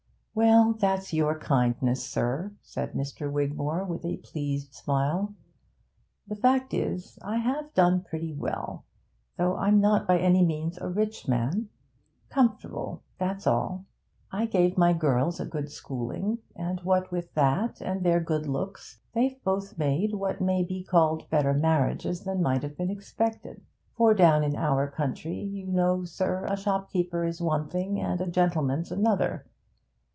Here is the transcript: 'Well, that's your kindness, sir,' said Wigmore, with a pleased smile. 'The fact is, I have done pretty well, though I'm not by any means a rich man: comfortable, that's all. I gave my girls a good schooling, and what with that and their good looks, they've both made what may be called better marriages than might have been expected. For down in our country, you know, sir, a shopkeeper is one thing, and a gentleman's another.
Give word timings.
'Well, 0.33 0.71
that's 0.75 1.11
your 1.11 1.37
kindness, 1.37 2.07
sir,' 2.09 2.53
said 2.61 2.93
Wigmore, 3.19 3.83
with 3.83 4.05
a 4.05 4.15
pleased 4.15 4.73
smile. 4.73 5.35
'The 6.25 6.37
fact 6.37 6.73
is, 6.73 7.19
I 7.21 7.35
have 7.35 7.73
done 7.73 8.01
pretty 8.03 8.33
well, 8.33 8.85
though 9.37 9.57
I'm 9.57 9.81
not 9.81 10.07
by 10.07 10.17
any 10.19 10.45
means 10.45 10.77
a 10.77 10.87
rich 10.87 11.27
man: 11.27 11.67
comfortable, 12.29 13.03
that's 13.17 13.45
all. 13.45 13.83
I 14.31 14.45
gave 14.45 14.77
my 14.77 14.93
girls 14.93 15.41
a 15.41 15.45
good 15.45 15.69
schooling, 15.69 16.37
and 16.55 16.79
what 16.79 17.11
with 17.11 17.33
that 17.33 17.81
and 17.81 18.01
their 18.01 18.21
good 18.21 18.47
looks, 18.47 19.01
they've 19.11 19.43
both 19.43 19.77
made 19.77 20.13
what 20.15 20.39
may 20.39 20.63
be 20.63 20.81
called 20.85 21.29
better 21.29 21.53
marriages 21.53 22.23
than 22.23 22.41
might 22.41 22.63
have 22.63 22.77
been 22.77 22.89
expected. 22.89 23.61
For 23.97 24.13
down 24.13 24.45
in 24.45 24.55
our 24.55 24.89
country, 24.89 25.41
you 25.41 25.67
know, 25.67 26.05
sir, 26.05 26.45
a 26.45 26.55
shopkeeper 26.55 27.25
is 27.25 27.41
one 27.41 27.67
thing, 27.69 27.99
and 27.99 28.21
a 28.21 28.27
gentleman's 28.31 28.93
another. 28.93 29.45